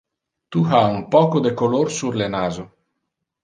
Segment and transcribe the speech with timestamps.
[0.55, 2.69] Tu ha un poco de color sur le naso.